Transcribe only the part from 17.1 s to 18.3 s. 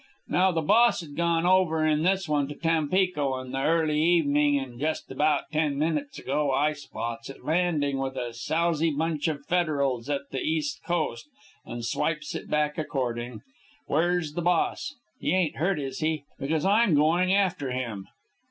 after him."